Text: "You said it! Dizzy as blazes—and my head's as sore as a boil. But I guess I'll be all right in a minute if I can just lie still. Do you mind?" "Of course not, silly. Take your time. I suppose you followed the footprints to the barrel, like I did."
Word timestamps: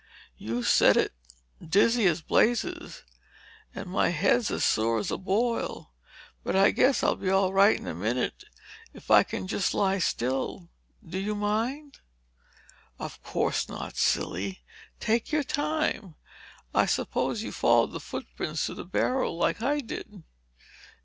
"You 0.39 0.63
said 0.63 0.97
it! 0.97 1.13
Dizzy 1.63 2.07
as 2.07 2.23
blazes—and 2.23 3.87
my 3.87 4.09
head's 4.09 4.49
as 4.49 4.63
sore 4.65 4.97
as 4.97 5.11
a 5.11 5.17
boil. 5.19 5.91
But 6.43 6.55
I 6.55 6.71
guess 6.71 7.03
I'll 7.03 7.15
be 7.15 7.29
all 7.29 7.53
right 7.53 7.79
in 7.79 7.85
a 7.85 7.93
minute 7.93 8.45
if 8.95 9.11
I 9.11 9.21
can 9.21 9.45
just 9.45 9.75
lie 9.75 9.99
still. 9.99 10.69
Do 11.07 11.19
you 11.19 11.35
mind?" 11.35 11.99
"Of 12.97 13.21
course 13.21 13.69
not, 13.69 13.95
silly. 13.95 14.63
Take 14.99 15.31
your 15.31 15.43
time. 15.43 16.15
I 16.73 16.87
suppose 16.87 17.43
you 17.43 17.51
followed 17.51 17.91
the 17.91 17.99
footprints 17.99 18.65
to 18.65 18.73
the 18.73 18.85
barrel, 18.85 19.37
like 19.37 19.61
I 19.61 19.81
did." 19.81 20.23